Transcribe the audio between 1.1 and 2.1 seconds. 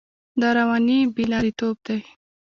بې لارېتوب دی.